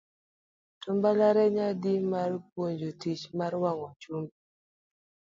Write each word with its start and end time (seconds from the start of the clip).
To 0.81 0.89
mbalariany 0.95 1.59
adi 1.67 1.93
ma 2.11 2.21
puonjo 2.49 2.89
tich 3.01 3.23
mar 3.37 3.53
wang'o 3.63 3.89
chumbe. 4.01 4.35